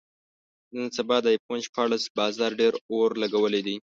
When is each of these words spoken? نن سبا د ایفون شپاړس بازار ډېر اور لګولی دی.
نن 0.75 0.87
سبا 0.97 1.17
د 1.21 1.27
ایفون 1.33 1.59
شپاړس 1.67 2.03
بازار 2.17 2.51
ډېر 2.61 2.73
اور 2.91 3.09
لګولی 3.21 3.61
دی. 3.67 3.75